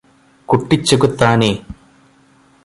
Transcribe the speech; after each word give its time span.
കുട്ടിച്ചെകുത്താനേ 0.49 1.51